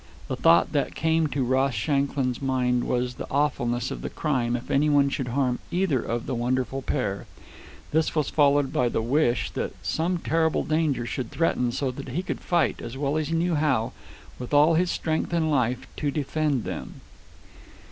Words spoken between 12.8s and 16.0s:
as he well knew how, with all his strength and life,